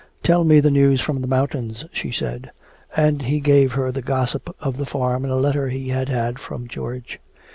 "Tell 0.23 0.43
me 0.43 0.59
the 0.59 0.71
news 0.71 0.99
from 0.99 1.21
the 1.21 1.27
mountains," 1.27 1.85
she 1.91 2.11
said. 2.11 2.49
And 2.97 3.21
he 3.21 3.39
gave 3.39 3.73
her 3.73 3.91
the 3.91 4.01
gossip 4.01 4.49
of 4.59 4.77
the 4.77 4.85
farm 4.87 5.25
in 5.25 5.29
a 5.29 5.35
letter 5.35 5.69
he 5.69 5.89
had 5.89 6.09
had 6.09 6.39
from 6.39 6.67
George. 6.67 7.19